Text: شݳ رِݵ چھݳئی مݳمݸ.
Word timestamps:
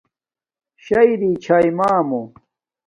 شݳ 0.83 0.99
رِݵ 1.19 1.31
چھݳئی 1.43 1.69
مݳمݸ. 1.77 2.21